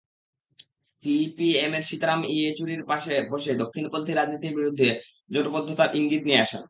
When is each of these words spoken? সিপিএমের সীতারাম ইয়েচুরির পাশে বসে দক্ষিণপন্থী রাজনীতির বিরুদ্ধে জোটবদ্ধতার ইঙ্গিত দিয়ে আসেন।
সিপিএমের 1.03 1.83
সীতারাম 1.83 2.21
ইয়েচুরির 2.29 2.81
পাশে 2.85 3.13
বসে 3.31 3.51
দক্ষিণপন্থী 3.55 4.11
রাজনীতির 4.13 4.53
বিরুদ্ধে 4.55 4.87
জোটবদ্ধতার 5.31 5.89
ইঙ্গিত 5.95 6.21
দিয়ে 6.23 6.39
আসেন। 6.39 6.59